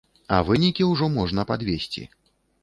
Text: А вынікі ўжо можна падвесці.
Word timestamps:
А 0.37 0.37
вынікі 0.47 0.87
ўжо 0.91 1.09
можна 1.17 1.45
падвесці. 1.53 2.03